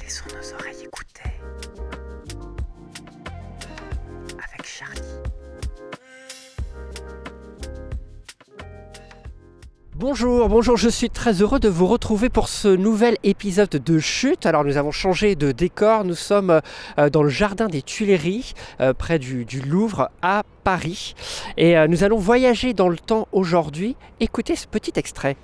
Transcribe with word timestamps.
Laissons 0.00 0.26
nos 0.34 0.54
oreilles 0.54 0.84
écouter. 0.84 1.07
Bonjour, 9.98 10.48
bonjour, 10.48 10.76
je 10.76 10.88
suis 10.88 11.10
très 11.10 11.42
heureux 11.42 11.58
de 11.58 11.68
vous 11.68 11.88
retrouver 11.88 12.28
pour 12.28 12.48
ce 12.48 12.68
nouvel 12.68 13.16
épisode 13.24 13.70
de 13.70 13.98
Chute. 13.98 14.46
Alors 14.46 14.62
nous 14.62 14.76
avons 14.76 14.92
changé 14.92 15.34
de 15.34 15.50
décor, 15.50 16.04
nous 16.04 16.14
sommes 16.14 16.60
euh, 17.00 17.10
dans 17.10 17.24
le 17.24 17.28
jardin 17.28 17.66
des 17.66 17.82
Tuileries, 17.82 18.52
euh, 18.80 18.94
près 18.94 19.18
du, 19.18 19.44
du 19.44 19.60
Louvre 19.60 20.08
à 20.22 20.44
Paris. 20.62 21.16
Et 21.56 21.76
euh, 21.76 21.88
nous 21.88 22.04
allons 22.04 22.16
voyager 22.16 22.74
dans 22.74 22.88
le 22.88 22.96
temps 22.96 23.26
aujourd'hui. 23.32 23.96
Écoutez 24.20 24.54
ce 24.54 24.68
petit 24.68 24.92
extrait. 24.94 25.36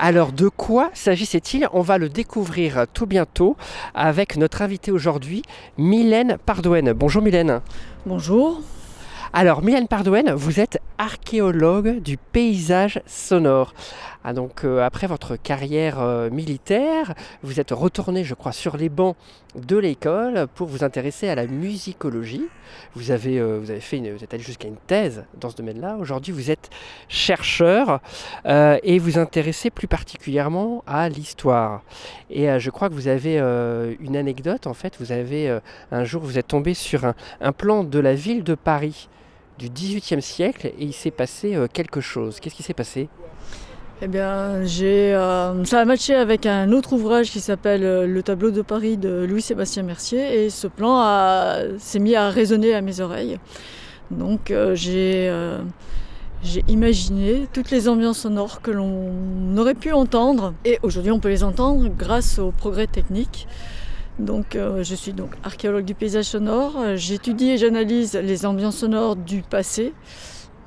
Alors 0.00 0.30
de 0.30 0.48
quoi 0.48 0.90
s'agissait-il? 0.94 1.68
On 1.72 1.80
va 1.80 1.98
le 1.98 2.08
découvrir 2.08 2.86
tout 2.94 3.06
bientôt 3.06 3.56
avec 3.94 4.36
notre 4.36 4.62
invitée 4.62 4.92
aujourd'hui, 4.92 5.42
Mylène 5.76 6.38
Pardouenne. 6.46 6.92
Bonjour 6.92 7.20
Mylène. 7.20 7.60
Bonjour. 8.06 8.60
Alors 9.34 9.62
Mylène 9.62 9.88
Pardouenne, 9.88 10.32
vous 10.32 10.58
êtes 10.58 10.80
archéologue 10.96 12.00
du 12.00 12.16
paysage 12.16 13.02
sonore. 13.06 13.74
Ah, 14.24 14.32
donc 14.32 14.64
euh, 14.64 14.84
après 14.84 15.06
votre 15.06 15.36
carrière 15.36 16.00
euh, 16.00 16.30
militaire, 16.30 17.14
vous 17.42 17.60
êtes 17.60 17.70
retourné, 17.70 18.24
je 18.24 18.34
crois, 18.34 18.52
sur 18.52 18.76
les 18.78 18.88
bancs 18.88 19.16
de 19.54 19.76
l'école 19.76 20.46
pour 20.54 20.66
vous 20.66 20.82
intéresser 20.82 21.28
à 21.28 21.34
la 21.34 21.46
musicologie. 21.46 22.46
Vous 22.94 23.10
avez, 23.10 23.38
euh, 23.38 23.58
vous 23.60 23.70
avez 23.70 23.80
fait, 23.80 23.98
une, 23.98 24.12
vous 24.12 24.24
êtes 24.24 24.32
allé 24.32 24.42
jusqu'à 24.42 24.66
une 24.66 24.76
thèse 24.86 25.24
dans 25.38 25.50
ce 25.50 25.56
domaine-là. 25.56 25.96
Aujourd'hui, 26.00 26.32
vous 26.32 26.50
êtes 26.50 26.70
chercheur 27.08 28.00
et 28.46 28.98
vous 28.98 29.18
intéressez 29.18 29.70
plus 29.70 29.88
particulièrement 29.88 30.82
à 30.86 31.08
l'histoire. 31.08 31.82
Et 32.30 32.58
je 32.58 32.70
crois 32.70 32.88
que 32.88 32.94
vous 32.94 33.08
avez 33.08 33.38
une 34.00 34.16
anecdote. 34.16 34.66
En 34.66 34.74
fait, 34.74 34.96
vous 35.00 35.12
avez 35.12 35.58
un 35.90 36.04
jour, 36.04 36.22
vous 36.22 36.38
êtes 36.38 36.48
tombé 36.48 36.74
sur 36.74 37.12
un 37.40 37.52
plan 37.52 37.84
de 37.84 37.98
la 37.98 38.14
ville 38.14 38.42
de 38.42 38.54
Paris 38.54 39.08
du 39.58 39.68
XVIIIe 39.68 40.22
siècle 40.22 40.68
et 40.68 40.84
il 40.84 40.92
s'est 40.92 41.10
passé 41.10 41.54
euh, 41.56 41.66
quelque 41.72 42.00
chose. 42.00 42.40
Qu'est-ce 42.40 42.54
qui 42.54 42.62
s'est 42.62 42.74
passé? 42.74 43.08
Eh 44.00 44.06
bien, 44.06 44.64
j'ai, 44.64 45.12
euh, 45.14 45.64
ça 45.64 45.80
a 45.80 45.84
matché 45.84 46.14
avec 46.14 46.46
un 46.46 46.70
autre 46.72 46.92
ouvrage 46.92 47.30
qui 47.30 47.40
s'appelle 47.40 47.82
euh, 47.84 48.06
Le 48.06 48.22
tableau 48.22 48.50
de 48.52 48.62
Paris 48.62 48.96
de 48.96 49.26
Louis-Sébastien 49.28 49.82
Mercier 49.82 50.44
et 50.44 50.50
ce 50.50 50.68
plan 50.68 50.98
a- 51.00 51.58
s'est 51.78 51.98
mis 51.98 52.14
à 52.14 52.30
résonner 52.30 52.74
à 52.74 52.80
mes 52.80 53.00
oreilles. 53.00 53.38
Donc 54.12 54.52
j'ai, 54.72 55.30
j'ai 56.42 56.64
imaginé 56.66 57.46
toutes 57.52 57.70
les 57.70 57.88
ambiances 57.90 58.20
sonores 58.20 58.62
que 58.62 58.70
l'on 58.70 59.12
aurait 59.58 59.74
pu 59.74 59.92
entendre 59.92 60.54
et 60.64 60.78
aujourd'hui 60.82 61.10
on 61.10 61.20
peut 61.20 61.28
les 61.28 61.44
entendre 61.44 61.90
grâce 61.90 62.38
au 62.38 62.50
progrès 62.50 62.86
technique. 62.86 63.46
Donc, 64.18 64.56
euh, 64.56 64.82
je 64.82 64.94
suis 64.94 65.12
donc 65.12 65.30
archéologue 65.44 65.84
du 65.84 65.94
paysage 65.94 66.24
sonore. 66.24 66.74
Euh, 66.78 66.96
J'étudie 66.96 67.50
et 67.50 67.58
j'analyse 67.58 68.14
les 68.14 68.46
ambiances 68.46 68.78
sonores 68.78 69.16
du 69.16 69.42
passé. 69.42 69.92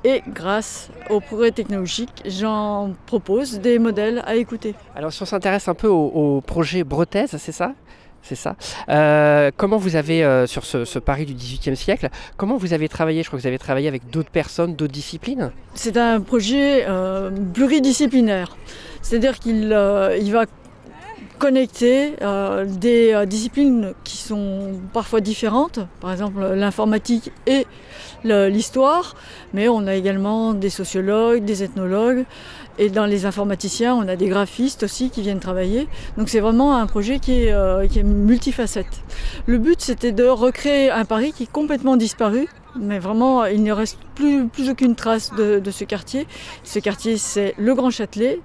Et 0.04 0.22
grâce 0.26 0.90
au 1.10 1.20
progrès 1.20 1.52
technologique, 1.52 2.22
j'en 2.26 2.92
propose 3.06 3.60
des 3.60 3.78
modèles 3.78 4.22
à 4.26 4.34
écouter. 4.34 4.74
Alors, 4.96 5.12
si 5.12 5.22
on 5.22 5.26
s'intéresse 5.26 5.68
un 5.68 5.74
peu 5.74 5.86
au, 5.86 6.06
au 6.06 6.40
projet 6.40 6.82
Bretaise, 6.82 7.36
c'est 7.38 7.52
ça? 7.52 7.74
C'est 8.22 8.36
ça. 8.36 8.54
Euh, 8.88 9.50
comment 9.56 9.76
vous 9.78 9.96
avez, 9.96 10.24
euh, 10.24 10.46
sur 10.46 10.64
ce, 10.64 10.84
ce 10.84 10.98
Paris 11.00 11.26
du 11.26 11.34
XVIIIe 11.34 11.76
siècle, 11.76 12.08
comment 12.36 12.56
vous 12.56 12.72
avez 12.72 12.88
travaillé? 12.88 13.22
Je 13.22 13.28
crois 13.28 13.36
que 13.36 13.42
vous 13.42 13.48
avez 13.48 13.58
travaillé 13.58 13.88
avec 13.88 14.10
d'autres 14.10 14.30
personnes, 14.30 14.76
d'autres 14.76 14.92
disciplines 14.92 15.50
C'est 15.74 15.96
un 15.96 16.20
projet 16.20 16.84
euh, 16.88 17.30
pluridisciplinaire. 17.52 18.56
C'est-à-dire 19.02 19.40
qu'il 19.40 19.76
il 20.20 20.32
va 20.32 20.44
connecter 21.42 22.12
euh, 22.22 22.64
des 22.64 23.12
euh, 23.12 23.26
disciplines 23.26 23.94
qui 24.04 24.16
sont 24.16 24.80
parfois 24.92 25.20
différentes, 25.20 25.80
par 26.00 26.12
exemple 26.12 26.40
l'informatique 26.54 27.32
et 27.48 27.66
l'histoire, 28.22 29.16
mais 29.52 29.66
on 29.68 29.88
a 29.88 29.96
également 29.96 30.54
des 30.54 30.70
sociologues, 30.70 31.44
des 31.44 31.64
ethnologues, 31.64 32.24
et 32.78 32.90
dans 32.90 33.06
les 33.06 33.26
informaticiens, 33.26 33.92
on 33.92 34.06
a 34.06 34.14
des 34.14 34.28
graphistes 34.28 34.84
aussi 34.84 35.10
qui 35.10 35.22
viennent 35.22 35.40
travailler. 35.40 35.88
Donc 36.16 36.28
c'est 36.28 36.38
vraiment 36.38 36.76
un 36.76 36.86
projet 36.86 37.18
qui 37.18 37.32
est, 37.32 37.52
euh, 37.52 37.88
multifacette. 38.04 39.02
Le 39.46 39.58
but, 39.58 39.80
c'était 39.80 40.12
de 40.12 40.26
recréer 40.26 40.92
un 40.92 41.04
Paris 41.04 41.32
qui 41.36 41.42
est 41.42 41.52
complètement 41.60 41.96
disparu, 41.96 42.46
mais 42.76 43.00
vraiment, 43.00 43.46
il 43.46 43.64
ne 43.64 43.72
reste 43.72 43.98
plus, 44.14 44.48
aucune 44.70 44.94
trace 44.94 45.32
de 45.34 45.70
ce 45.72 45.82
quartier. 45.82 46.28
Ce 46.62 46.78
quartier, 46.78 47.16
c'est 47.16 47.54
le 47.58 47.74
Grand 47.74 47.90
Châtelet, 47.90 48.38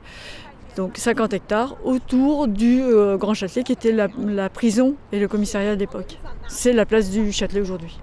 donc 0.78 0.98
50 0.98 1.34
hectares, 1.34 1.76
autour 1.84 2.48
du 2.48 2.82
euh, 2.84 3.18
Grand 3.18 3.34
Châtelet, 3.34 3.64
qui 3.64 3.72
était 3.72 3.92
la, 3.92 4.08
la 4.26 4.48
prison 4.48 4.96
et 5.12 5.20
le 5.20 5.28
commissariat 5.28 5.76
d'époque. 5.76 6.20
C'est 6.48 6.72
la 6.72 6.86
place 6.86 7.10
du 7.10 7.32
Châtelet 7.32 7.62
aujourd'hui. 7.62 8.00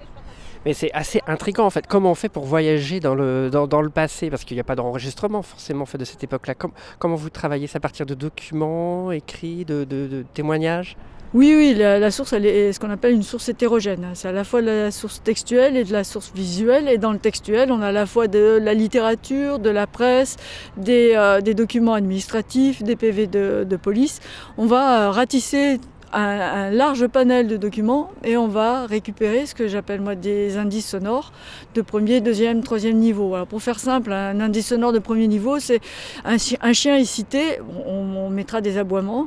Mais 0.64 0.72
c'est 0.74 0.92
assez 0.92 1.20
intriguant 1.26 1.66
en 1.66 1.70
fait. 1.70 1.86
Comment 1.86 2.10
on 2.10 2.14
fait 2.14 2.28
pour 2.28 2.44
voyager 2.44 3.00
dans 3.00 3.14
le, 3.14 3.50
passé? 3.92 4.30
Parce 4.30 4.44
qu'il 4.44 4.56
n'y 4.56 4.60
a 4.60 4.64
pas 4.64 4.76
d'enregistrement 4.76 5.42
forcément 5.42 5.86
fait 5.86 5.98
de 5.98 6.04
cette 6.04 6.24
époque-là. 6.24 6.54
Com- 6.54 6.72
comment 6.98 7.16
vous 7.16 7.30
travaillez 7.30 7.66
ça? 7.66 7.78
À 7.78 7.80
partir 7.80 8.06
de 8.06 8.14
documents 8.14 9.12
écrits, 9.12 9.64
de, 9.64 10.24
témoignages? 10.34 10.96
Oui, 11.34 11.52
oui, 11.56 11.74
la, 11.74 12.10
source, 12.12 12.32
est 12.32 12.72
ce 12.72 12.78
qu'on 12.78 12.90
appelle 12.90 13.12
une 13.12 13.24
source 13.24 13.48
hétérogène. 13.48 14.06
C'est 14.14 14.28
à 14.28 14.32
la 14.32 14.44
fois 14.44 14.60
la 14.60 14.92
source 14.92 15.20
textuelle 15.20 15.76
et 15.76 15.82
de 15.82 15.92
la 15.92 16.04
source 16.04 16.30
visuelle. 16.32 16.88
Et 16.88 16.96
dans 16.96 17.10
le 17.10 17.18
textuel, 17.18 17.72
on 17.72 17.82
a 17.82 17.88
à 17.88 17.92
la 17.92 18.06
fois 18.06 18.28
de 18.28 18.60
la 18.62 18.72
littérature, 18.72 19.58
de 19.58 19.68
la 19.68 19.88
presse, 19.88 20.36
des, 20.76 21.14
euh, 21.16 21.40
documents 21.40 21.94
administratifs, 21.94 22.84
des 22.84 22.94
PV 22.94 23.26
de, 23.26 23.66
de 23.68 23.76
police. 23.76 24.20
On 24.58 24.66
va 24.66 25.08
euh, 25.08 25.10
ratisser 25.10 25.80
un, 26.14 26.70
large 26.70 27.06
panel 27.08 27.48
de 27.48 27.56
documents 27.56 28.10
et 28.24 28.36
on 28.36 28.48
va 28.48 28.86
récupérer 28.86 29.46
ce 29.46 29.54
que 29.54 29.68
j'appelle 29.68 30.00
moi 30.00 30.14
des 30.14 30.56
indices 30.56 30.88
sonores 30.88 31.32
de 31.74 31.82
premier, 31.82 32.20
deuxième, 32.20 32.62
troisième 32.62 32.96
niveau. 32.96 33.34
Alors 33.34 33.46
pour 33.46 33.62
faire 33.62 33.78
simple, 33.78 34.12
un 34.12 34.40
indice 34.40 34.68
sonore 34.68 34.92
de 34.92 34.98
premier 34.98 35.26
niveau, 35.26 35.58
c'est 35.58 35.80
un, 36.24 36.38
chi- 36.38 36.56
un 36.60 36.72
chien 36.72 36.96
est 36.96 37.04
cité, 37.04 37.58
on, 37.86 38.16
on 38.16 38.30
mettra 38.30 38.60
des 38.60 38.78
aboiements. 38.78 39.26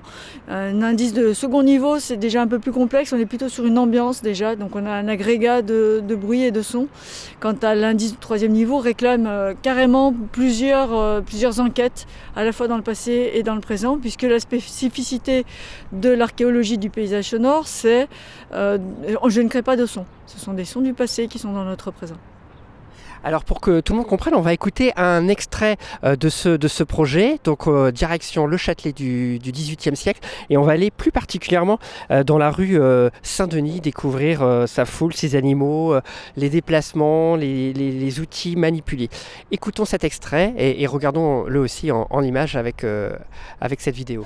Un 0.49 0.81
indice 0.81 1.13
de 1.13 1.33
second 1.33 1.63
niveau, 1.63 1.99
c'est 1.99 2.17
déjà 2.17 2.41
un 2.41 2.47
peu 2.47 2.59
plus 2.59 2.71
complexe, 2.71 3.13
on 3.13 3.17
est 3.17 3.25
plutôt 3.25 3.49
sur 3.49 3.65
une 3.65 3.77
ambiance 3.77 4.21
déjà, 4.21 4.55
donc 4.55 4.75
on 4.75 4.85
a 4.85 4.91
un 4.91 5.07
agrégat 5.07 5.61
de, 5.61 6.01
de 6.07 6.15
bruit 6.15 6.43
et 6.43 6.51
de 6.51 6.61
son. 6.61 6.87
Quant 7.39 7.55
à 7.61 7.75
l'indice 7.75 8.13
de 8.13 8.19
troisième 8.19 8.51
niveau, 8.53 8.77
réclame 8.77 9.27
euh, 9.27 9.53
carrément 9.61 10.13
plusieurs, 10.31 10.97
euh, 10.97 11.21
plusieurs 11.21 11.59
enquêtes, 11.59 12.07
à 12.35 12.43
la 12.43 12.51
fois 12.51 12.67
dans 12.67 12.77
le 12.77 12.83
passé 12.83 13.31
et 13.33 13.43
dans 13.43 13.55
le 13.55 13.61
présent, 13.61 13.97
puisque 13.97 14.23
la 14.23 14.39
spécificité 14.39 15.45
de 15.91 16.09
l'archéologie 16.09 16.76
du 16.77 16.89
paysage 16.89 17.29
sonore, 17.29 17.67
c'est 17.67 18.07
euh, 18.53 18.77
je 19.27 19.41
ne 19.41 19.49
crée 19.49 19.61
pas 19.61 19.75
de 19.75 19.85
son. 19.85 20.05
Ce 20.25 20.39
sont 20.39 20.53
des 20.53 20.65
sons 20.65 20.81
du 20.81 20.93
passé 20.93 21.27
qui 21.27 21.39
sont 21.39 21.53
dans 21.53 21.63
notre 21.63 21.91
présent. 21.91 22.17
Alors 23.23 23.43
pour 23.43 23.61
que 23.61 23.81
tout 23.81 23.93
le 23.93 23.97
monde 23.97 24.07
comprenne, 24.07 24.35
on 24.35 24.41
va 24.41 24.53
écouter 24.53 24.93
un 24.95 25.27
extrait 25.27 25.75
euh, 26.03 26.15
de, 26.15 26.29
ce, 26.29 26.49
de 26.49 26.67
ce 26.67 26.83
projet, 26.83 27.39
donc 27.43 27.67
euh, 27.67 27.91
direction 27.91 28.45
le 28.45 28.57
Châtelet 28.57 28.93
du, 28.93 29.39
du 29.39 29.51
XVIIIe 29.51 29.97
siècle, 29.97 30.21
et 30.49 30.55
on 30.55 30.61
va 30.61 30.73
aller 30.73 30.91
plus 30.91 31.11
particulièrement 31.11 31.79
dans 32.25 32.37
la 32.37 32.51
rue 32.51 32.79
Saint-Denis, 33.23 33.81
découvrir 33.81 34.65
sa 34.67 34.85
foule, 34.85 35.13
ses 35.13 35.35
animaux, 35.35 35.95
les 36.37 36.49
déplacements, 36.49 37.35
les, 37.35 38.19
outils 38.19 38.55
manipulés. 38.55 39.09
Écoutons 39.51 39.85
cet 39.85 40.03
extrait 40.03 40.53
et, 40.57 40.85
regardons-le 40.87 41.59
aussi 41.59 41.91
en, 41.91 42.07
en 42.09 42.23
image 42.23 42.55
avec 42.55 42.85
cette 43.81 43.95
vidéo. 43.95 44.25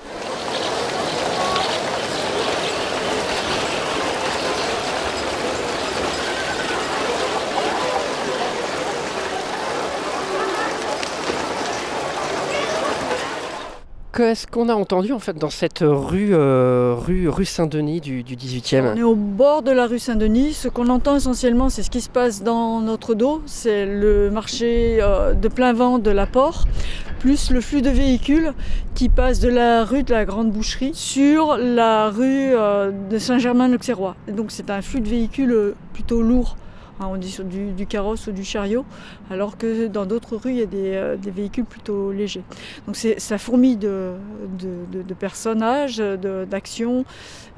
Qu'est-ce 14.21 14.45
qu'on 14.45 14.69
a 14.69 14.75
entendu 14.75 15.13
en 15.13 15.19
fait 15.19 15.35
dans 15.35 15.49
cette 15.49 15.79
rue, 15.81 16.29
euh, 16.33 16.95
Saint-Denis 17.43 18.01
du, 18.01 18.21
du 18.21 18.35
On 18.35 18.37
18e 18.37 18.95
est 18.95 19.01
au 19.01 19.15
bord 19.15 19.63
de 19.63 19.71
la 19.71 19.87
rue 19.87 19.97
Saint-Denis. 19.97 20.53
Ce 20.53 20.67
qu'on 20.67 20.89
entend 20.89 21.15
essentiellement, 21.15 21.69
c'est 21.69 21.81
ce 21.81 21.89
qui 21.89 22.01
se 22.01 22.09
passe 22.09 22.43
dans 22.43 22.81
notre 22.81 23.15
dos. 23.15 23.41
C'est 23.47 23.87
le 23.87 24.29
marché 24.29 24.99
euh, 25.01 25.33
de 25.33 25.47
plein 25.47 25.73
vent 25.73 25.97
de 25.97 26.11
la 26.11 26.27
Port, 26.27 26.65
plus 27.17 27.49
le 27.49 27.61
flux 27.61 27.81
de 27.81 27.89
véhicules 27.89 28.53
qui 28.93 29.09
passe 29.09 29.39
de 29.39 29.49
la 29.49 29.85
rue 29.85 30.03
de 30.03 30.11
la 30.11 30.23
Grande 30.23 30.51
Boucherie 30.51 30.91
sur 30.93 31.57
la 31.57 32.11
rue 32.11 32.53
euh, 32.53 32.91
de 33.09 33.17
Saint-Germain-l'Auxerrois. 33.17 34.15
Donc 34.27 34.51
c'est 34.51 34.69
un 34.69 34.83
flux 34.83 35.01
de 35.01 35.09
véhicules 35.09 35.73
plutôt 35.93 36.21
lourd 36.21 36.57
on 37.07 37.17
dit 37.17 37.31
sur 37.31 37.43
du, 37.43 37.85
carrosse 37.87 38.27
ou 38.27 38.31
du 38.31 38.43
chariot, 38.43 38.85
alors 39.29 39.57
que 39.57 39.87
dans 39.87 40.05
d'autres 40.05 40.35
rues, 40.35 40.51
il 40.51 40.57
y 40.57 40.61
a 40.61 40.65
des, 40.65 40.93
euh, 40.95 41.17
véhicules 41.21 41.65
plutôt 41.65 42.11
légers. 42.11 42.43
Donc 42.87 42.95
ça 42.95 43.37
fourmille 43.37 43.77
de, 43.77 44.13
de, 44.59 45.13
personnages, 45.13 45.97
d'actions. 45.97 47.05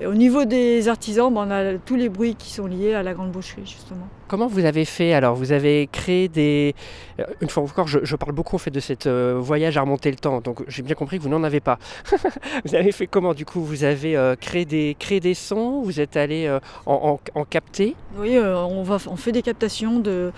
Au 0.03 0.13
niveau 0.13 0.45
des 0.45 0.87
artisans, 0.87 1.33
ben, 1.33 1.45
on 1.47 1.51
a 1.51 1.77
tous 1.77 1.95
les 1.95 2.09
bruits 2.09 2.35
qui 2.35 2.51
sont 2.51 2.67
liés 2.67 2.93
à 2.93 3.03
la 3.03 3.13
grande 3.13 3.31
boucherie, 3.31 3.65
justement. 3.65 4.07
Comment 4.33 4.47
vous 4.47 4.65
avez 4.65 4.83
fait 4.83 5.13
Alors, 5.13 5.35
vous 5.35 5.51
avez 5.51 5.87
créé 5.91 6.27
des. 6.27 6.73
Euh, 7.19 7.23
une 7.41 7.49
fois 7.49 7.61
encore, 7.61 7.87
je, 7.87 8.15
parle 8.15 8.31
beaucoup 8.31 8.55
en 8.55 8.57
fait 8.57 8.71
de 8.71 8.79
cet 8.79 9.05
euh, 9.05 9.35
voyage 9.37 9.77
à 9.77 9.81
remonter 9.81 10.09
le 10.09 10.17
temps. 10.17 10.41
Donc, 10.41 10.63
j'ai 10.67 10.81
bien 10.81 10.95
compris 10.95 11.19
que 11.19 11.21
vous 11.21 11.29
n'en 11.29 11.43
avez 11.43 11.59
pas. 11.59 11.77
vous 12.65 12.73
avez 12.73 12.91
fait 12.91 13.05
comment 13.05 13.35
Du 13.35 13.45
coup, 13.45 13.63
vous 13.63 13.83
avez 13.83 14.17
créé, 14.41 14.65
des, 14.65 14.95
créé 14.97 15.19
des 15.19 15.35
sons? 15.35 15.83
Vous 15.83 15.99
êtes 15.99 16.17
allé 16.17 16.49
en, 16.87 17.19
en, 17.35 17.45
capter? 17.45 17.95
Oui, 18.17 18.39
on, 18.39 18.83
fait 19.17 19.31
des 19.31 19.43
captations 19.43 19.99
de, 19.99 20.31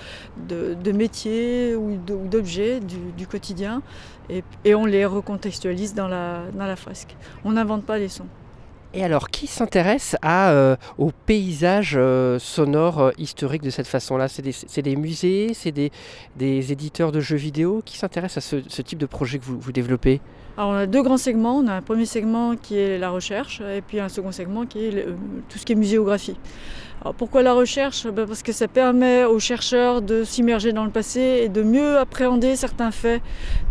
de, 0.49 0.91
métiers 0.91 1.73
ou 1.73 1.95
d'objets 1.95 2.81
du, 2.81 3.27
quotidien 3.27 3.81
et, 4.29 4.75
on 4.75 4.85
les 4.85 5.05
recontextualise 5.05 5.93
dans 5.93 6.09
la, 6.09 6.41
dans 6.53 6.65
la 6.65 6.75
fresque. 6.75 7.15
On 7.45 7.53
n'invente 7.53 7.85
pas 7.85 7.97
les 7.97 8.09
sons. 8.09 8.27
Et 8.95 9.03
alors, 9.03 9.29
qui 9.29 9.45
s'intéresse 9.45 10.15
euh, 10.23 10.77
au 10.97 11.11
paysage 11.25 11.95
euh, 11.97 12.39
sonore 12.39 13.01
euh, 13.01 13.11
historique 13.17 13.61
de 13.61 13.69
cette 13.69 13.87
façon-là? 13.87 14.29
C'est 14.29 14.41
des, 14.81 14.95
musées, 14.95 15.53
c'est 15.53 15.73
des, 15.73 15.91
éditeurs 16.71 17.11
de 17.11 17.19
jeux 17.19 17.35
vidéo? 17.35 17.81
Qui 17.83 17.97
s'intéresse 17.97 18.37
à 18.37 18.41
ce, 18.41 18.55
type 18.81 18.97
de 18.97 19.05
projet 19.05 19.39
que 19.39 19.45
vous 19.45 19.71
développez? 19.73 20.21
Alors 20.57 20.69
on 20.69 20.75
a 20.75 20.85
deux 20.85 21.03
grands 21.03 21.17
segments. 21.17 21.57
On 21.57 21.67
a 21.67 21.73
un 21.73 21.81
premier 21.81 22.05
segment 22.05 22.55
qui 22.55 22.77
est 22.77 22.97
la 22.97 23.09
recherche 23.09 23.61
et 23.61 23.81
puis 23.81 23.99
un 23.99 24.09
second 24.09 24.31
segment 24.31 24.65
qui 24.65 24.85
est 24.85 25.05
tout 25.49 25.57
ce 25.57 25.65
qui 25.65 25.73
est 25.73 25.75
muséographie 25.75 26.37
pourquoi 27.13 27.43
la 27.43 27.53
recherche? 27.53 28.07
Ben, 28.07 28.25
Parce 28.25 28.41
que 28.41 28.51
ça 28.51 28.67
permet 28.67 29.25
aux 29.25 29.39
chercheurs 29.39 30.01
de 30.01 30.23
s'immerger 30.23 30.73
dans 30.73 30.85
le 30.85 30.89
passé 30.89 31.41
et 31.43 31.49
de 31.49 31.61
mieux 31.61 31.97
appréhender 31.97 32.55
certains 32.55 32.91
faits 32.91 33.21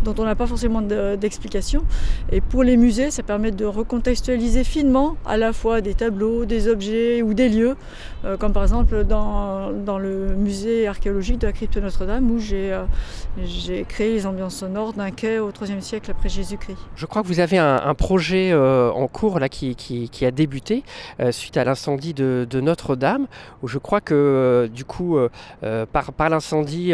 dont 0.03 0.15
on 0.17 0.23
n'a 0.23 0.35
pas 0.35 0.47
forcément 0.47 0.81
d'explication. 0.81 1.83
et 2.31 2.41
pour 2.41 2.63
les 2.63 2.77
musées, 2.77 3.11
ça 3.11 3.23
permet 3.23 3.51
de 3.51 3.65
recontextualiser 3.65 4.63
finement 4.63 5.17
à 5.25 5.37
la 5.37 5.53
fois 5.53 5.81
des 5.81 5.93
tableaux, 5.93 6.45
des 6.45 6.67
objets 6.67 7.21
ou 7.21 7.33
des 7.33 7.49
lieux, 7.49 7.75
euh, 8.23 8.37
comme 8.37 8.53
par 8.53 8.63
exemple 8.63 9.03
dans, 9.03 9.71
dans, 9.71 9.97
le 9.97 10.35
musée 10.35 10.87
archéologique 10.87 11.39
de 11.39 11.47
la 11.47 11.53
crypte 11.53 11.77
Notre-Dame 11.77 12.29
où 12.31 12.39
j'ai 12.39 12.73
euh, 12.73 13.83
créé 13.87 14.13
les 14.13 14.25
ambiances 14.25 14.55
sonores 14.55 14.93
d'un 14.93 15.11
quai 15.11 15.39
au 15.39 15.51
IIIe 15.51 15.81
siècle 15.81 16.11
après 16.11 16.29
Jésus-Christ. 16.29 16.74
Je 16.95 17.05
crois 17.05 17.21
que 17.21 17.27
vous 17.27 17.39
avez 17.39 17.57
un, 17.57 17.93
projet 17.93 18.51
euh, 18.51 18.91
en 18.91 19.07
cours 19.07 19.39
là, 19.39 19.49
qui, 19.49 20.09
a 20.21 20.31
débuté 20.31 20.83
suite 21.31 21.57
à 21.57 21.63
l'incendie 21.63 22.13
de, 22.13 22.47
Notre-Dame 22.61 23.27
je 23.67 23.77
crois 23.77 24.01
que 24.01 24.13
euh, 24.13 24.67
du 24.67 24.85
coup, 24.85 25.17
euh, 25.17 25.29
euh, 25.63 25.85
par, 25.85 26.29
l'incendie, 26.29 26.93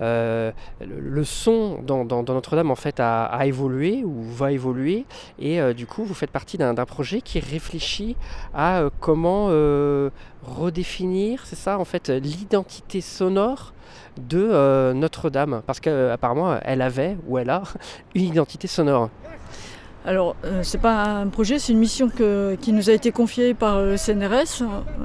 le, 0.00 1.24
son 1.24 1.82
dans, 1.82 2.04
Notre-Dame 2.04 2.70
en 2.70 2.76
fait 2.76 3.00
a, 3.00 3.46
évolué 3.46 4.02
ou 4.04 4.22
va 4.22 4.52
évoluer, 4.52 5.04
et 5.38 5.74
du 5.74 5.86
coup, 5.86 6.04
vous 6.04 6.14
faites 6.14 6.30
partie 6.30 6.58
d'un 6.58 6.74
projet 6.74 7.20
qui 7.20 7.40
réfléchit 7.40 8.16
à 8.54 8.84
comment 9.00 9.46
redéfinir, 10.42 11.42
c'est 11.44 11.56
ça 11.56 11.78
en 11.78 11.84
fait, 11.84 12.08
l'identité 12.08 13.00
sonore 13.00 13.72
de 14.18 14.92
Notre-Dame, 14.92 15.62
parce 15.66 15.80
qu'apparemment 15.80 16.58
elle 16.62 16.82
avait 16.82 17.16
ou 17.26 17.38
elle 17.38 17.50
a 17.50 17.62
une 18.14 18.24
identité 18.24 18.68
sonore. 18.68 19.10
Alors, 20.06 20.34
euh, 20.46 20.62
ce 20.62 20.76
n'est 20.76 20.82
pas 20.82 21.04
un 21.04 21.26
projet, 21.26 21.58
c'est 21.58 21.72
une 21.72 21.78
mission 21.78 22.08
qui 22.08 22.72
nous 22.72 22.88
a 22.88 22.92
été 22.92 23.12
confiée 23.12 23.52
par 23.52 23.82
le 23.82 23.98
CNRS. 23.98 24.64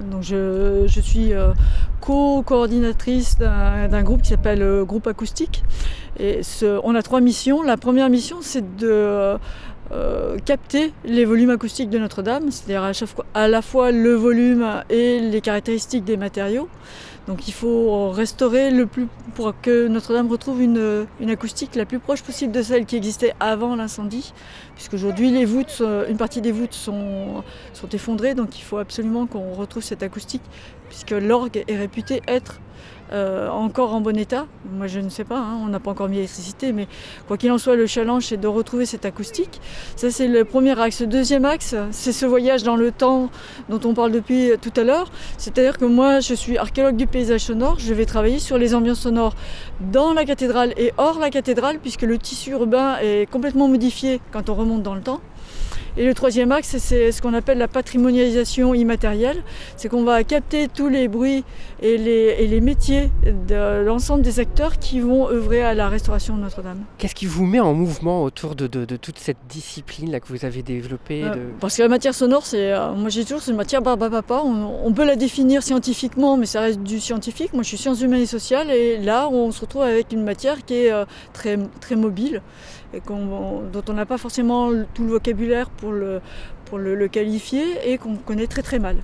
Donc, 0.09 0.21
je, 0.21 0.87
suis 1.01 1.33
euh, 1.33 1.51
co-coordinatrice 1.99 3.37
d'un 3.37 4.03
groupe 4.03 4.21
qui 4.21 4.29
s'appelle 4.29 4.61
euh, 4.61 4.85
Groupe 4.85 5.07
Acoustique. 5.07 5.63
Et 6.17 6.41
on 6.83 6.95
a 6.95 7.01
trois 7.01 7.19
missions. 7.19 7.61
La 7.61 7.75
première 7.75 8.09
mission, 8.09 8.37
c'est 8.39 8.77
de 8.77 9.37
capter 10.45 10.93
les 11.05 11.25
volumes 11.25 11.51
acoustiques 11.51 11.89
de 11.89 11.99
Notre-Dame, 11.99 12.51
c'est-à-dire 12.51 12.83
à, 12.83 12.91
à 13.39 13.47
la 13.47 13.61
fois 13.61 13.91
le 13.91 14.13
volume 14.13 14.65
et 14.89 15.19
les 15.19 15.41
caractéristiques 15.41 16.03
des 16.03 16.17
matériaux. 16.17 16.67
Donc 17.27 17.47
il 17.47 17.53
faut 17.53 18.11
restaurer 18.11 18.69
le 18.69 18.85
plus 18.85 19.07
pour 19.33 19.59
que 19.59 19.87
Notre-Dame 19.87 20.29
retrouve 20.29 20.61
une, 20.61 21.07
acoustique 21.27 21.75
la 21.75 21.85
plus 21.85 21.99
proche 21.99 22.21
possible 22.21 22.51
de 22.51 22.61
celle 22.61 22.85
qui 22.85 22.95
existait 22.95 23.33
avant 23.39 23.75
l'incendie, 23.75 24.31
puisqu'aujourd'hui 24.75 25.31
les 25.31 25.45
voûtes, 25.45 25.81
une 26.07 26.17
partie 26.17 26.41
des 26.41 26.51
voûtes 26.51 26.73
sont, 26.73 27.43
sont 27.73 27.89
effondrées, 27.89 28.35
donc 28.35 28.59
il 28.59 28.61
faut 28.61 28.77
absolument 28.77 29.25
qu'on 29.25 29.53
retrouve 29.53 29.83
cette 29.83 30.03
acoustique, 30.03 30.43
puisque 30.89 31.11
l'orgue 31.11 31.63
est 31.67 31.77
réputé 31.77 32.21
être 32.27 32.59
euh, 33.11 33.49
encore 33.49 33.93
en 33.93 34.01
bon 34.01 34.17
état. 34.17 34.47
Moi, 34.71 34.87
je 34.87 34.99
ne 34.99 35.09
sais 35.09 35.23
pas, 35.23 35.37
hein, 35.37 35.59
on 35.63 35.67
n'a 35.67 35.79
pas 35.79 35.91
encore 35.91 36.09
mis 36.09 36.15
l'électricité, 36.15 36.71
mais 36.71 36.87
quoi 37.27 37.37
qu'il 37.37 37.51
en 37.51 37.57
soit, 37.57 37.75
le 37.75 37.85
challenge, 37.85 38.25
c'est 38.25 38.37
de 38.37 38.47
retrouver 38.47 38.85
cette 38.85 39.05
acoustique. 39.05 39.61
Ça, 39.95 40.09
c'est 40.09 40.27
le 40.27 40.43
premier 40.43 40.79
axe. 40.79 41.01
Le 41.01 41.07
deuxième 41.07 41.45
axe, 41.45 41.75
c'est 41.91 42.11
ce 42.11 42.25
voyage 42.25 42.63
dans 42.63 42.75
le 42.75 42.91
temps 42.91 43.29
dont 43.69 43.79
on 43.87 43.93
parle 43.93 44.11
depuis 44.11 44.51
tout 44.61 44.73
à 44.79 44.83
l'heure. 44.83 45.11
C'est-à-dire 45.37 45.77
que 45.77 45.85
moi, 45.85 46.19
je 46.19 46.33
suis 46.33 46.57
archéologue 46.57 46.95
du 46.95 47.07
paysage 47.07 47.41
sonore. 47.41 47.77
Je 47.79 47.93
vais 47.93 48.05
travailler 48.05 48.39
sur 48.39 48.57
les 48.57 48.73
ambiances 48.73 49.01
sonores 49.01 49.35
dans 49.91 50.13
la 50.13 50.25
cathédrale 50.25 50.73
et 50.77 50.91
hors 50.97 51.19
la 51.19 51.29
cathédrale, 51.29 51.79
puisque 51.79 52.03
le 52.03 52.17
tissu 52.17 52.51
urbain 52.51 52.97
est 53.01 53.29
complètement 53.29 53.67
modifié 53.67 54.19
quand 54.31 54.49
on 54.49 54.55
remonte 54.55 54.83
dans 54.83 54.95
le 54.95 55.01
temps. 55.01 55.21
Et 55.97 56.05
le 56.05 56.13
troisième 56.13 56.51
axe, 56.51 56.75
c'est 56.77 57.11
ce 57.11 57.21
qu'on 57.21 57.33
appelle 57.33 57.57
la 57.57 57.69
patrimonialisation 57.69 58.73
immatérielle. 58.73 59.43
C'est 59.77 59.87
qu'on 59.87 60.03
va 60.03 60.23
capter 60.23 60.67
tous 60.67 60.89
les 60.89 61.07
bruits 61.07 61.45
et 61.81 61.97
les, 61.97 62.61
métiers 62.61 63.11
de 63.25 63.83
l'ensemble 63.83 64.21
des 64.21 64.39
acteurs 64.39 64.77
qui 64.79 64.99
vont 64.99 65.29
œuvrer 65.29 65.61
à 65.61 65.73
la 65.73 65.87
restauration 65.87 66.35
de 66.35 66.41
Notre-Dame. 66.41 66.79
Qu'est-ce 66.97 67.15
qui 67.15 67.25
vous 67.25 67.45
met 67.45 67.59
en 67.59 67.73
mouvement 67.73 68.23
autour 68.23 68.55
de, 68.55 68.67
toute 68.97 69.19
cette 69.19 69.37
discipline 69.47 70.11
là 70.11 70.19
que 70.19 70.27
vous 70.27 70.45
avez 70.45 70.63
développée 70.63 71.23
euh, 71.23 71.49
Parce 71.59 71.77
que 71.77 71.83
la 71.83 71.89
matière 71.89 72.13
sonore, 72.13 72.45
c'est, 72.45 72.73
euh, 72.73 72.93
moi 72.93 73.09
j'ai 73.09 73.23
toujours, 73.23 73.41
c'est 73.41 73.51
une 73.51 73.57
matière 73.57 73.81
barbapapa. 73.81 74.41
On, 74.43 74.79
on 74.83 74.93
peut 74.93 75.05
la 75.05 75.15
définir 75.15 75.63
scientifiquement, 75.63 76.37
mais 76.37 76.45
ça 76.45 76.61
reste 76.61 76.81
du 76.81 76.99
scientifique. 76.99 77.53
Moi 77.53 77.63
je 77.63 77.69
suis 77.69 77.77
sciences 77.77 78.01
humaines 78.01 78.21
et 78.21 78.25
sociales 78.25 78.71
et 78.71 78.97
là 78.97 79.29
on 79.29 79.51
se 79.51 79.61
retrouve 79.61 79.83
avec 79.83 80.11
une 80.11 80.23
matière 80.23 80.65
qui 80.65 80.73
est 80.75 80.91
euh, 80.91 81.05
très, 81.33 81.57
très 81.79 81.95
mobile 81.95 82.41
et 82.95 83.01
dont 83.07 83.83
on 83.89 83.93
n'a 83.93 84.05
pas 84.05 84.17
forcément 84.17 84.71
tout 84.93 85.03
le 85.03 85.09
vocabulaire 85.09 85.69
pour 85.69 85.91
le, 85.91 86.21
pour 86.65 86.77
le, 86.77 87.07
qualifier 87.07 87.63
et 87.85 87.97
qu'on 87.97 88.15
connaît 88.15 88.47
très 88.47 88.61
très 88.61 88.79
mal. 88.79 88.97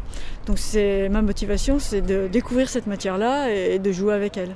Donc 0.46 0.58
c'est 0.58 1.10
ma 1.10 1.22
motivation, 1.22 1.80
c'est 1.80 2.02
de 2.02 2.28
découvrir 2.28 2.70
cette 2.70 2.88
matière-là 2.88 3.52
et 3.52 3.80
de 3.80 3.92
jouer 3.92 4.14
avec 4.14 4.38
elle. 4.38 4.56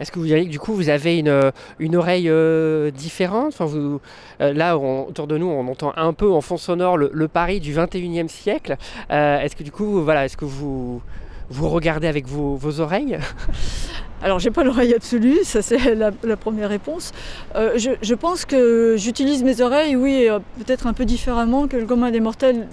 Est-ce 0.00 0.12
que 0.12 0.18
vous 0.18 0.26
diriez 0.26 0.46
que 0.46 0.50
du 0.50 0.60
coup 0.60 0.74
vous 0.74 0.90
avez 0.90 1.18
une, 1.18 1.52
une 1.78 1.96
oreille 1.96 2.28
euh, 2.28 2.90
différente? 2.90 3.48
Enfin, 3.48 3.64
vous, 3.64 4.00
euh, 4.40 4.52
Là, 4.52 4.78
autour 4.78 5.26
de 5.26 5.36
nous, 5.36 5.46
on 5.46 5.66
entend 5.68 5.92
un 5.96 6.12
peu 6.12 6.30
en 6.30 6.40
fond 6.40 6.56
sonore 6.56 6.96
le, 6.96 7.28
Paris 7.28 7.60
du 7.60 7.74
21e 7.74 8.28
siècle. 8.28 8.76
Euh, 9.10 9.40
est-ce 9.40 9.56
que 9.56 9.64
du 9.64 9.72
coup, 9.72 10.02
voilà, 10.02 10.24
est-ce 10.24 10.36
que 10.36 10.44
vous, 10.44 11.02
vous 11.50 11.68
regardez 11.68 12.06
avec 12.06 12.26
vos, 12.26 12.54
vos 12.54 12.80
oreilles? 12.80 13.18
Alors 14.22 14.40
j'ai 14.40 14.50
pas 14.50 14.64
l'oreille 14.64 14.94
absolue, 14.94 15.38
ça 15.44 15.62
c'est 15.62 15.94
la, 15.94 16.36
première 16.36 16.68
réponse. 16.68 17.12
Euh, 17.54 17.78
je, 17.78 17.90
je, 18.02 18.14
pense 18.14 18.44
que 18.44 18.96
j'utilise 18.96 19.44
mes 19.44 19.60
oreilles, 19.60 19.94
oui, 19.94 20.28
euh, 20.28 20.40
peut-être 20.58 20.86
un 20.88 20.92
peu 20.92 21.04
différemment 21.04 21.68
que 21.68 21.76
le 21.76 21.86
commun 21.86 22.10
des 22.10 22.20
mortels 22.20 22.66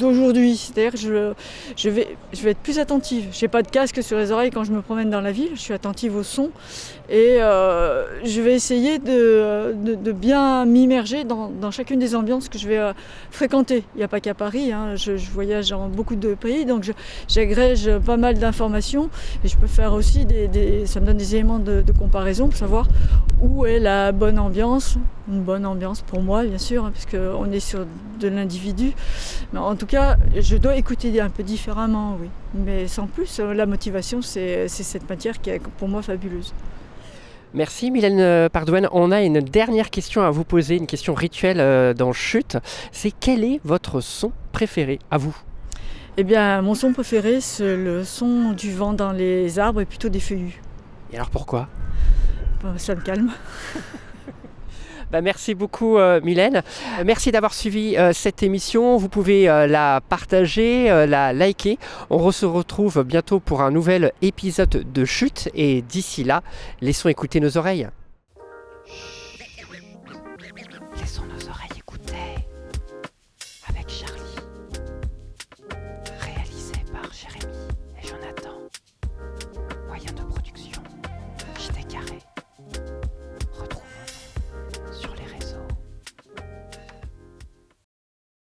d'aujourd'hui. 0.00 0.56
C'est-à-dire 0.56 0.96
je, 0.96 1.32
je, 1.76 1.90
vais, 1.90 2.16
être 2.44 2.58
plus 2.58 2.78
attentive. 2.78 3.28
Je 3.32 3.44
n'ai 3.44 3.48
pas 3.48 3.62
de 3.62 3.68
casque 3.68 4.02
sur 4.02 4.18
les 4.18 4.32
oreilles 4.32 4.50
quand 4.50 4.64
je 4.64 4.72
me 4.72 4.82
promène 4.82 5.10
dans 5.10 5.20
la 5.20 5.32
ville, 5.32 5.50
je 5.54 5.60
suis 5.60 5.74
attentive 5.74 6.16
au 6.16 6.22
son 6.22 6.50
et 7.08 7.36
euh, 7.40 8.04
je 8.24 8.40
vais 8.40 8.54
essayer 8.54 8.98
de, 8.98 9.74
bien 10.12 10.64
m'immerger 10.64 11.24
dans, 11.24 11.70
chacune 11.70 11.98
des 11.98 12.14
ambiances 12.14 12.48
que 12.48 12.58
je 12.58 12.66
vais 12.66 12.78
euh, 12.78 12.92
fréquenter. 13.30 13.84
Il 13.94 13.98
n'y 13.98 14.04
a 14.04 14.08
pas 14.08 14.20
qu'à 14.20 14.34
Paris, 14.34 14.72
hein. 14.72 14.96
je, 14.96 15.12
voyage 15.32 15.70
dans 15.70 15.88
beaucoup 15.88 16.16
de 16.16 16.34
pays, 16.34 16.64
donc 16.64 16.90
j'agrège 17.28 17.90
pas 17.98 18.16
mal 18.16 18.38
d'informations 18.38 19.10
et 19.44 19.48
je 19.48 19.56
peux 19.56 19.66
faire 19.66 19.92
aussi 19.92 20.24
des, 20.24 20.86
ça 20.86 21.00
me 21.00 21.06
donne 21.06 21.16
des 21.16 21.34
éléments 21.34 21.58
de 21.58 21.92
comparaison 21.98 22.48
pour 22.48 22.56
savoir 22.56 22.86
où 23.42 23.66
est 23.66 23.78
la 23.78 24.12
bonne 24.12 24.38
ambiance, 24.38 24.96
une 25.30 25.42
bonne 25.42 25.66
ambiance 25.66 26.02
pour 26.02 26.22
moi 26.22 26.44
bien 26.44 26.58
sûr, 26.58 26.84
hein, 26.84 26.92
puisqu'on 26.92 27.50
est 27.52 27.60
sur 27.60 27.86
de 28.18 28.28
l'individu. 28.28 28.92
Mais 29.52 29.58
en 29.58 29.76
tout 29.76 29.86
cas, 29.86 30.16
je 30.38 30.56
dois 30.56 30.76
écouter 30.76 31.20
un 31.20 31.30
peu 31.30 31.42
différemment, 31.42 32.16
oui. 32.20 32.28
Mais 32.54 32.88
sans 32.88 33.06
plus, 33.06 33.40
euh, 33.40 33.54
la 33.54 33.66
motivation, 33.66 34.22
c'est 34.22 34.68
cette 34.68 35.08
matière 35.08 35.40
qui 35.40 35.50
est 35.50 35.60
pour 35.78 35.88
moi 35.88 36.02
fabuleuse. 36.02 36.52
Merci 37.52 37.90
Mylène 37.90 38.48
Pardouane. 38.48 38.88
On 38.92 39.10
a 39.10 39.22
une 39.22 39.40
dernière 39.40 39.90
question 39.90 40.22
à 40.22 40.30
vous 40.30 40.44
poser, 40.44 40.76
une 40.76 40.86
question 40.86 41.14
rituelle 41.14 41.58
euh, 41.58 41.94
dans 41.94 42.12
Chute. 42.12 42.58
C'est 42.92 43.10
quel 43.10 43.42
est 43.42 43.60
votre 43.64 44.00
son 44.00 44.30
préféré 44.52 45.00
à 45.10 45.18
vous? 45.18 45.36
Eh 46.16 46.22
bien, 46.22 46.62
mon 46.62 46.74
son 46.74 46.92
préféré, 46.92 47.40
c'est 47.40 47.76
le 47.76 48.04
son 48.04 48.52
du 48.52 48.72
vent 48.72 48.92
dans 48.92 49.10
les 49.10 49.58
arbres 49.58 49.80
et 49.80 49.84
plutôt 49.84 50.08
des 50.08 50.20
feuillus. 50.20 50.60
Et 51.12 51.16
alors 51.16 51.30
pourquoi? 51.30 51.68
Ça 52.76 52.94
me 52.94 53.00
calme. 53.00 53.30
Bah, 55.10 55.20
merci 55.20 55.54
beaucoup 55.54 55.98
euh, 55.98 56.20
Mylène. 56.22 56.62
Merci 57.04 57.32
d'avoir 57.32 57.52
suivi 57.52 57.96
euh, 57.96 58.12
cette 58.12 58.42
émission. 58.42 58.96
Vous 58.96 59.08
pouvez 59.08 59.48
euh, 59.48 59.66
la 59.66 60.00
partager, 60.08 60.88
la 61.06 61.32
liker. 61.32 61.78
On 62.10 62.30
se 62.30 62.46
retrouve 62.46 63.02
bientôt 63.04 63.40
pour 63.40 63.62
un 63.62 63.70
nouvel 63.70 64.12
épisode 64.22 64.84
de 64.92 65.04
Chute 65.04 65.48
et 65.54 65.82
d'ici 65.82 66.24
là, 66.24 66.42
laissons 66.80 67.08
écouter 67.08 67.40
nos 67.40 67.56
oreilles. 67.56 67.88